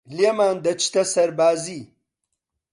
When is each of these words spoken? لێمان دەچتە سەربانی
لێمان 0.17 0.55
دەچتە 0.65 1.03
سەربانی 1.13 1.81